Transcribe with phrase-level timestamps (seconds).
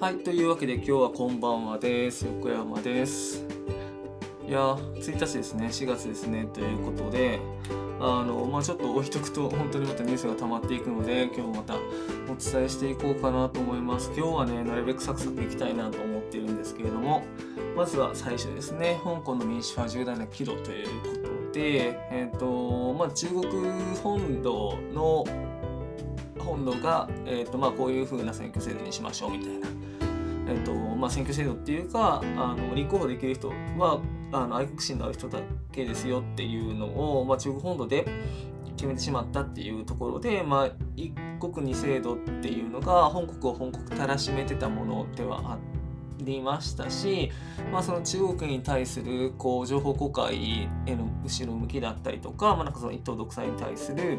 [0.00, 2.24] はい、というわけで今日はこんばんはです。
[2.24, 3.44] 横山です。
[4.48, 7.38] いや、1日ですね、4月ですね、ということで、
[8.00, 11.78] あの、まあちょっと置いとくと、本当にまたニュースが溜まっていくので、今日またお
[12.28, 14.10] 伝えしていこうかなと思います。
[14.16, 17.22] 今日はね、なるべくサクサクいきたいなと思ってるんですけれども、
[17.76, 23.44] まずは最初ですね、香港の民主派重大な岐路ということで、えっ、と、まあ中国
[24.02, 25.26] 本土の
[26.38, 29.68] 本土が、えーとまあ、こういう風な選挙制度にしましょうみたいな、
[30.50, 34.00] えーとまあ、選挙制度っていうかあの立候補できる人は
[34.32, 35.38] あの愛国心のある人だ
[35.70, 36.86] けですよっていうの
[37.20, 38.04] を、まあ、中国本土で
[38.76, 45.58] 決めてしまったっていうところで、まあ、一国二制度っていうのが本国を本国たらしめてたものではあ
[46.18, 47.30] りましたし、
[47.72, 54.18] まあ、その中国に対するこう情報公開への後ろ向きだったりとか,、まあ、なんかその一党独裁に対する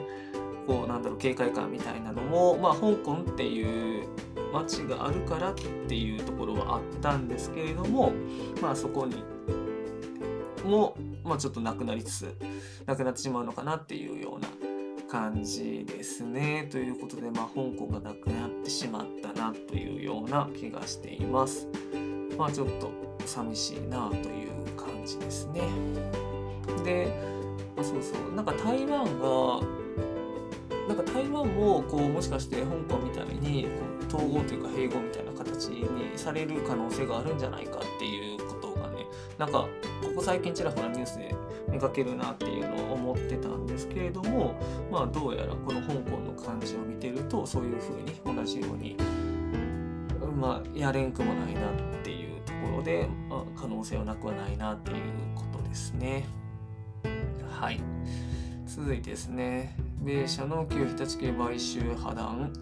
[0.68, 4.08] こうなんだろう警戒感みたいなのも、まあ、香港っていう
[4.54, 5.56] 街があるからっ
[5.88, 8.12] ていうところはあったんですけれども、
[8.62, 9.24] まあ、そこに
[10.66, 12.36] も、まあ、ちょっとなくなりつつ
[12.86, 14.48] なくなってしまうのかなっていうような
[15.10, 16.68] 感じですね。
[16.72, 21.68] ということで、まあ、香港がなくなってしまったなというような気がしています。
[22.38, 22.90] まあちょっと
[23.26, 25.62] 寂しいなという感じですね。
[26.84, 27.14] で、
[27.78, 29.81] あそうそう、なんか台湾が
[30.88, 33.64] なんか台湾もこうもしかして香港みたいに
[34.10, 39.06] こう統合というか併合みたいな形にされる可能性があるんじゃないかっていうことがね
[39.38, 39.68] なんかこ
[40.16, 41.36] こ最近ちらほらニュースで
[41.70, 44.56] 見かけるなっていうのを思ってたんですけれども
[44.92, 48.98] まあどうやらこの香港の感じを見てるとそういうふうに同じように
[50.40, 51.64] まあやれんくもないなっ
[52.04, 54.98] ていうところで、まあ、可能性はなくはないなっていう
[55.36, 56.26] ことですね。
[57.50, 57.80] はい
[58.74, 59.76] 続いてですね。
[60.02, 62.54] 米社の旧日立系買収破談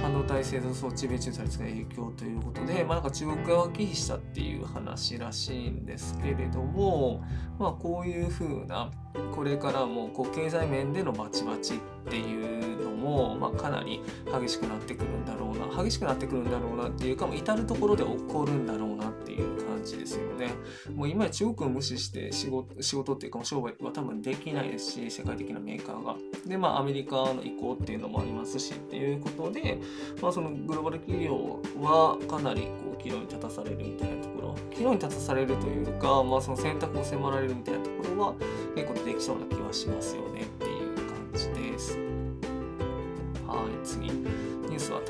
[0.00, 7.22] 半導体製造装置米中対立が影響ということで、まあ、なんか中国側が忌避したっていう話らしいんですけれども、
[7.58, 8.90] まあ、こういうふうな
[9.34, 20.48] これからもこう経済面でのバチバチっっていうのも、まあ、かなり激しくなってくるんだろうな激しくなってくるんだろうなっていうかもう至る所で起こるんだろうなっていう感じですよね。
[20.94, 26.16] もう今や中国を無視して仕事仕事っていうか商売は多分できないですし世界的なメーカーが。
[26.46, 29.78] でまあアメリカの意向っていうのもありますしっていうことで、
[30.20, 38.34] まあ、そのグローバル企業はかなりこう岐路に立たされるみたいなところ岐路に立たされるというか、まあ、その選択を迫られるみたいなところは
[38.74, 40.73] 結構できそうな気はしますよねっていう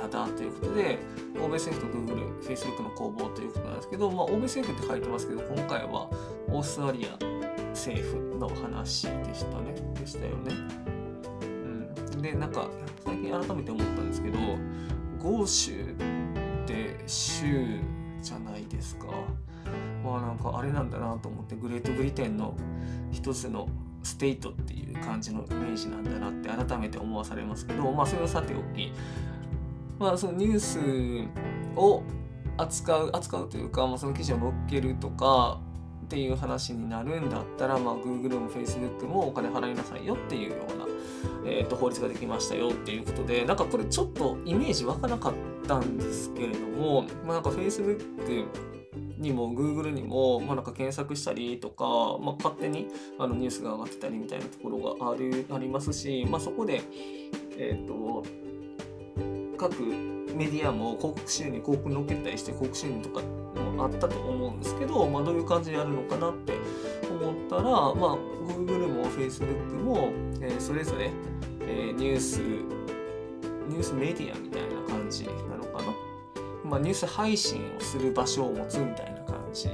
[0.05, 0.99] ュースはただということで
[1.37, 6.09] 欧米政府と Google、Facebook の攻防ということなんですけど、まあ、欧米政府って書いてますけど今回は
[6.49, 7.19] オーストラリア
[7.71, 10.55] 政府の話でしたねでしたよね。
[11.43, 12.69] うん、でなんか
[13.05, 14.39] 最近改めて思ったんですけど
[15.19, 15.85] 豪州っ
[16.67, 17.81] て州
[18.23, 19.07] じゃないですか。
[20.05, 22.55] まあなんかあれなんだなと思ってグレートブリテンの
[23.11, 23.69] 一つの
[24.03, 28.93] ステイトっていう感じのイメージなんだなって改めて思わされますけどまあそれをさておき
[29.99, 30.79] まあそのニュース
[31.77, 32.03] を
[32.57, 35.61] 扱う扱うというか、まあ、その記事を載っけるとか
[36.05, 40.87] っていう話になるんだったら、まあ、Google も Facebook もお金払いなさいよっていうような、
[41.47, 45.33] えー、と法律ができましたよっていうことでなんかこれちょっとイメージわかなかっ
[45.67, 48.47] たんですけれども、まあ、なんか Facebook
[49.19, 51.85] にも Google にも、まあ、なんか検索したりとか、
[52.21, 52.89] まあ、勝手に
[53.19, 56.83] あのニュースが上がってたりみたいなところがあるありますし、まあ、そこで、
[57.57, 58.25] えっ、と
[59.57, 63.23] 各メディアも広告収入広告に載っけたりして広告収入とか
[63.77, 66.55] もあったと思うんですけど、まあ、どういう感じでやるのかなって
[67.11, 67.95] 思ったら、まあ、
[68.49, 70.11] Google も Facebook も、
[70.41, 71.11] えーそれぞれ、
[71.63, 72.41] えーニュース
[73.69, 75.95] ニュースメディアみたいな感じなのかな。
[76.65, 79.69] まあ、ニュース配信をする場所を持つみたいな感じ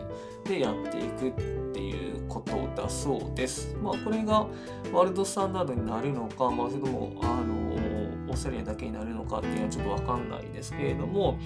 [0.45, 3.77] でやっていくっていうことだそうです。
[3.83, 4.47] まあ、これが
[4.93, 7.80] ワールドスタンダードになるのか、まあ、それともあの
[8.31, 11.39] オーストラリアだけになるのかっていうのはちょっとわかんないですけれども、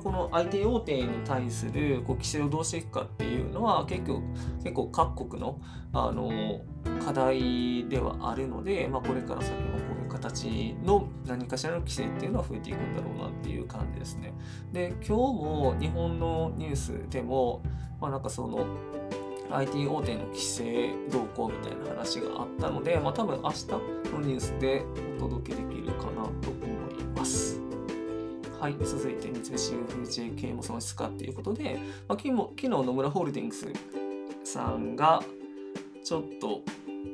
[0.00, 4.22] この IT 大手に対するこう規制をどうしていくかっていうのは結構
[4.62, 5.60] 結構各国の
[5.92, 6.62] あの
[7.04, 14.32] 課題ではあるので、まあ、これから先もこういう形の何かしらの規制っていうのは増えていくんだろうなっていう感じですね。
[14.72, 17.62] で今日も日本のニュースでも、
[18.00, 18.66] まあ、なんかその
[19.50, 24.84] IT 大手の規制動向みたいな話があったので、まあ、多分明日のニュースで
[25.18, 27.60] お届けできるかなと思います。
[28.60, 33.66] はい、続いて三菱 UFJ も損失かっていうことで、まあ、昨日野村ホールディングス
[34.44, 35.22] さんが
[36.04, 36.62] ちょっと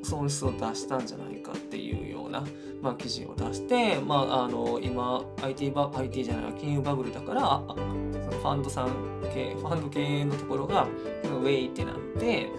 [0.03, 2.45] 損失を出したんじゃないかっていうような、
[2.83, 8.89] まあ、記事を出して、まあ、あの今 IT, バ IT じゃない金融バブルだからそのファンドさん
[9.33, 10.87] 系ファンド系のところが
[11.25, 12.51] ウェイってなって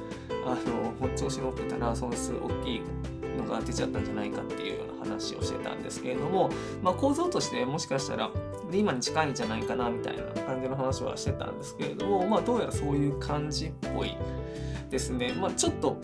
[0.45, 0.57] あ
[1.01, 2.81] の調子乗ってたら損失大きい
[3.37, 6.49] のが出ちゃったんじゃないかっていうような話をしてたんですけれども、
[6.81, 8.29] まあ、構造としてもしかしたら
[8.71, 14.15] 今に近いんじゃないかなみたいな感じの話はしてたんですけれども、まあ、どうやらそういう感じっぽい
[14.89, 15.33] ですね。
[15.33, 15.97] まあ、ちょっと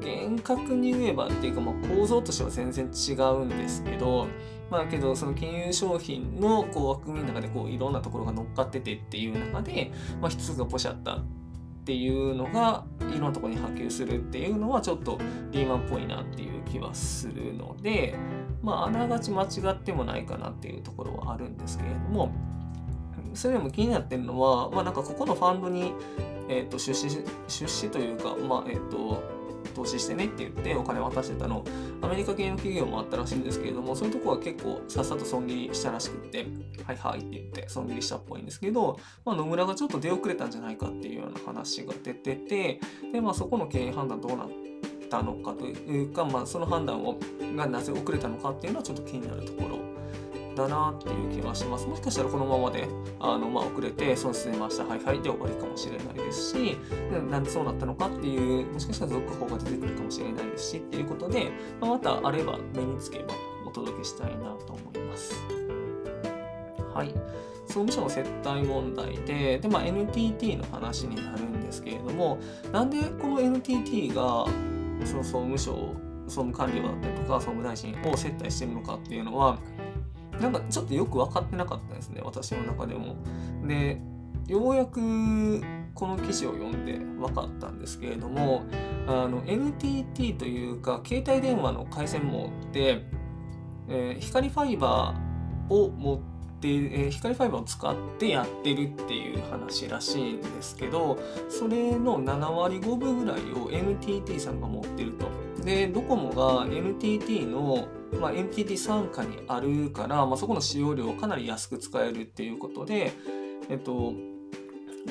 [0.00, 4.26] 厳格に言えばっていうか、まあ、構造としては全然違うんですけど、
[4.70, 15.18] まあけどその金融商品のこう枠組みの中でこういろんなところが乗っかっててっていう中で、まあ、一つがポシャったっていうのがいろんなとこに波及するっていうのはちょっと
[15.50, 18.14] リーマンっぽいなっていう気はするので
[18.62, 22.32] まああながち間違ってもないかなっていうところはあるんですけれども
[23.34, 25.92] それでも気になってるのはまあなんかここのファンドに、
[26.48, 27.08] えー、と出資
[27.48, 29.22] 出資というかまあえっ、ー、と
[29.74, 31.64] 投資してねって言ってお金渡してたの。
[32.02, 36.46] アメリカ系の企業もあったらしいんですけれどもそういうとこは結構さっさと損切りしたらしくって
[36.84, 42.80] はいはいって言って損切りしたっぽいんですけど、まあ、野村がちょっと出遅れたんじゃないかっていうような話が出てて
[43.12, 44.48] で、まあ、そこの経営判断どうなっ
[45.10, 47.18] たのかというか、まあ、その判断を
[47.54, 49.89] がなぜ遅れたのかっていうのはちょっと気になるところ。
[50.60, 51.86] だなっていう気はします。
[51.86, 52.86] もしかしたらこのままで
[53.18, 56.76] あの、まあ、遅れて損失出ました、はいはいで終わりかもしれないですし、
[57.30, 63.34] なんでそうなったのかっていう、もしかしたら続報が出てくるかもしれないですしっていうことで、まあ、またあれば目につけば
[63.66, 65.34] お届けしたいなと思います。
[66.94, 67.14] はい。
[67.66, 72.38] 総務省の接待問題で、で、まあ、NTT の話になるんですけれども、
[72.72, 74.46] なんでこの NTT が
[75.04, 75.94] その総務省
[76.30, 79.58] 総務官僚だったりとか総務大臣を接待してるのかっていうのは
[80.40, 83.16] なんかちょっとよく分かってなかったですね私の中でも。
[83.66, 84.00] で
[84.46, 85.00] ようやく
[85.94, 88.64] この記事を読んで分かったんですけれども
[89.06, 93.04] あの NTT というか携帯電話の回線網って、
[93.88, 96.30] えー、光ファイバーを持って
[96.62, 105.30] え、光ファイバーを使ってやってるっていう話らしいんですけどそれの7割5分ぐらいを NTT さんが持ってると。
[105.64, 107.88] でドコモが NTT の
[108.18, 113.12] まあ、NTT 傘下にあるから、まあ、そこの使用料をかなり安く使えるっていうことで、
[113.68, 114.14] えっと、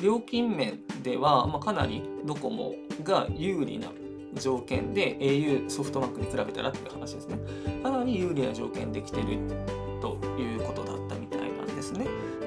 [0.02, 3.88] 料金面では、まあ、かなりドコモが有利な
[4.34, 7.38] 条件で au ソフトバンクに比べたらっていう話ですね。
[7.82, 9.38] かなり有利な条件できてる
[10.00, 10.79] ということ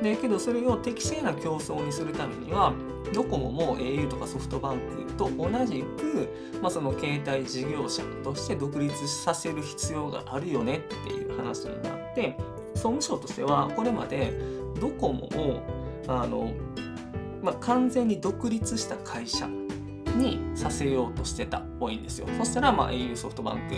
[0.04, 2.74] でけどそれを適正な競争にするためには
[3.14, 6.30] ドコモも au とかソフトバンクと同じく、
[6.62, 12.38] まあ、その携帯事業者として独立させる必要があるよねっていう話になって
[12.76, 14.34] 総務省としてはこれまで
[14.80, 15.62] ドコモを
[16.08, 16.52] あの、
[17.42, 19.48] まあ、完全に独立した会社
[20.18, 22.28] にさせようとしてたっぽいんですよ。
[22.38, 23.76] そしたら、まあ、au ソフトバンク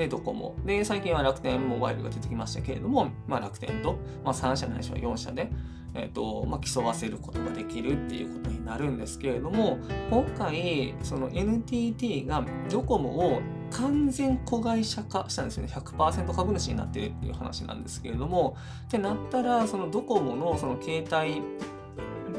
[0.00, 0.56] でドコモ。
[0.64, 5.52] で最近は楽天モバイルが出てきましたけれども、まあ、楽天と、まあ、3社ないしは4社で
[5.92, 9.76] えーとまあ、競わせることができるっていうことになるんですけれども
[10.08, 13.40] 今回その NTT がドコモを
[13.72, 15.72] 完全子会社化したんですよね。
[15.72, 18.56] 100%株主になってるっていう話なんですけれども
[18.86, 21.42] ってなったらそのドコモのその携帯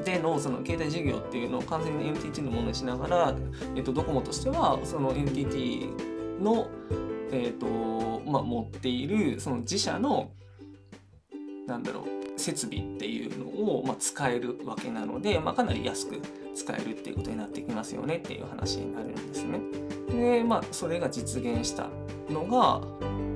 [0.06, 3.36] でのその携帯事業っていうのを完全に NTT のものにしながら、
[3.76, 5.90] えー、とドコモとしてはその NTT
[6.42, 6.70] の、
[7.32, 10.32] えーとまあ、持っているその自社の
[11.68, 16.20] なんだろう設備っていうのを、まあ使えるわけなので、まあ、かなり安く
[16.56, 19.60] 使えるっていうことになってきますよねっていう話になるんですね。
[20.10, 21.88] でまあそれが実現した
[22.30, 22.82] のが、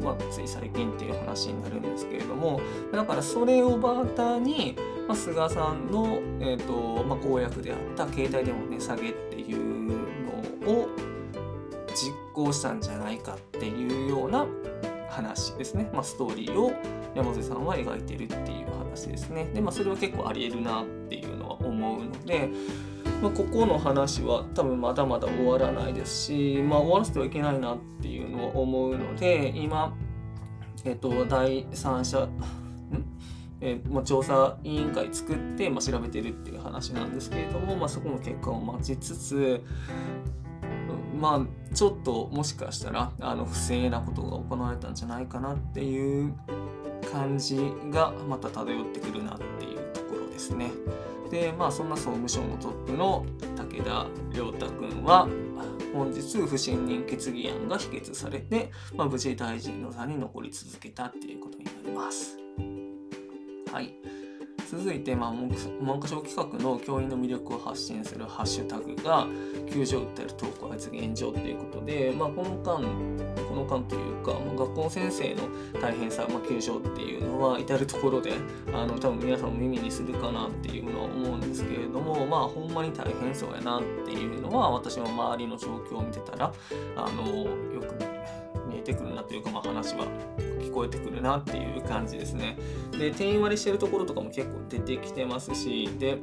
[0.03, 2.59] まあ、つい最近っていう話になるんですけれども
[2.91, 4.75] だからそれをバーターに、
[5.07, 10.89] まあ、菅さんの、えーとまあ、公約であった携帯電話値下げっていうのを
[12.35, 14.45] 行したんじゃないかっていうような
[15.09, 16.73] 話ですね、まあ、ストーリーを
[17.15, 19.45] 山瀬さんは描いてるっていう話ですね。
[19.53, 22.49] で、まあ、それは結構ありえるなっていうのは思うので、
[23.21, 29.95] まあ、ここの話は多分まだまだ終わらないですし、まあ、終わらせてはいけないなっていうのは思うので、今、
[30.83, 32.27] えっと、第三者、
[33.61, 39.61] えーまあ、調査委員会作って、まあ、調べてるっていう話なんですけれども、まあ、そこの結果を待ちつつ
[41.15, 46.33] まあちょっともしかしたらあの不正なことが行われたんじゃないかなっていう
[47.11, 47.57] 感じ
[47.89, 50.71] がまた漂ってくるなっていうところですね。
[51.31, 55.27] でまあそんな総務省のトップの武田良太君は
[55.93, 62.37] 本日不信任決議案が否決されて、まあ、無事大臣の座に残り続けたっていうことになります。
[63.71, 63.95] はい。
[64.69, 69.27] 続いて、まあ、文科省企画の教員の魅力を発信するハッシュタグが
[69.71, 72.81] 救助を訴える投稿発言上ということで、まあ、この間
[73.47, 78.33] この間というか、まあ、学校先生の大変さ、まあ、救助っていうのは至る所で
[78.73, 86.51] あの多分皆さんも耳にするかなっていうのは思うんですけれどもまあほんまに大変そうやなっていうのは私も周りの状況を見てたら
[86.95, 87.27] あの
[87.73, 88.14] よく
[88.75, 90.05] 見えてくるなというか、まあ、話は
[90.59, 92.57] 聞こえてくるなっていう感じですね。
[92.91, 96.19] で定員割りしてるところとかも結構出てきてますしで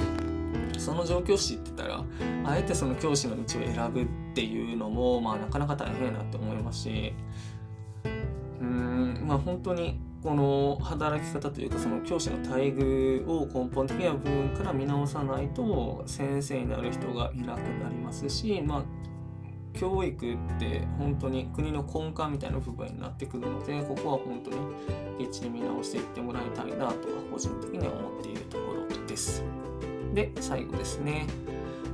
[0.79, 2.05] その状況を知ってたら
[2.45, 7.15] あえてその教師の道を選ぶっていうのも、まあ、なかなか大変やなって思いますし
[8.61, 18.83] うーんまあ本当にこの働き方というかその教師の待遇を根本的な部分から見直さないと先生になる人がいなくなりますし、まあ、
[19.83, 24.57] 教育って本当に国の根幹みたいな部分になってくるのでここは本当に
[25.19, 26.95] きっちり見直していってもらいたいなとは
[27.33, 29.43] 個人的には思っているところです。
[30.15, 31.27] で最後ですね、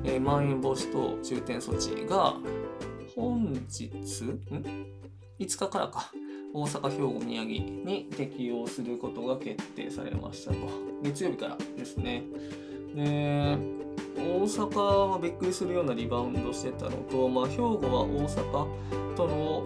[0.05, 2.37] えー、まん延防止等重点措置が
[3.17, 4.39] 本日ん
[5.39, 6.13] ？5日からか
[6.53, 10.59] 大阪、兵庫、宮城に適用することが決定されましたと。
[11.03, 12.25] 月曜日からですね。
[12.95, 13.57] で、
[14.19, 19.65] 大阪はびっくりするようなリバウンドしてたのと、まあ、兵庫は大阪との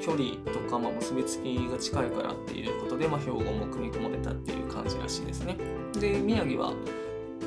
[0.00, 5.56] 距離とか、まあ、結びつきが近いからっていうことで、まあ、兵庫も組み込まれたっていう感じらしいですね。
[5.98, 6.72] で、宮城は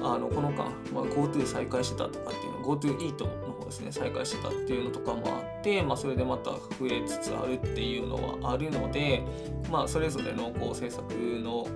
[0.02, 9.24] あのこの間、まあ、GoTo 再開してたとかっていうの GoTo イートの方ですね再開してたっていうのとかもあって、まあ、それでまた増えつつあるっていうのはあるので、
[9.72, 11.68] まあ、それぞれのこう政策の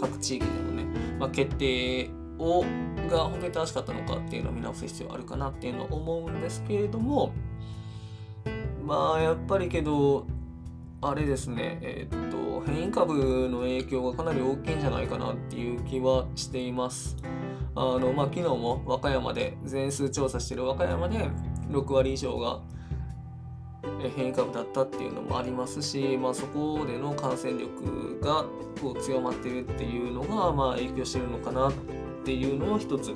[0.00, 0.84] 各地域でのね、
[1.18, 2.64] まあ、決定を
[3.08, 7.32] が本当に正しかったのかっていうのを見直す必要あるかなっていうのを思うんですけれども
[8.84, 10.26] まあやっぱりけど
[11.00, 17.16] あれですねえー、っと変異株の影響がかなり大きいんじゃないかなっていう気はしています。
[17.78, 21.28] あのまあ、昨日も和歌山で全数調査してる和歌山で
[21.68, 22.60] 6割以上が
[24.16, 28.46] 変異株だったっていうのもありますし、まあ、そこでの感染力が
[28.80, 31.95] こう強まってるっていうのがまあ影響してるのかなって
[32.26, 33.14] ていうのを一つ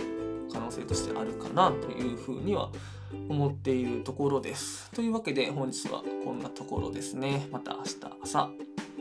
[0.53, 2.71] 可能性としてあるかなというふうには
[3.29, 4.89] 思っているところです。
[4.93, 7.49] というわけで本日はこんなところですね。
[7.51, 8.51] また明日朝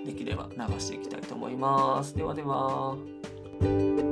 [0.04, 2.16] できれば流していきたいと思います。
[2.16, 4.09] ではでは。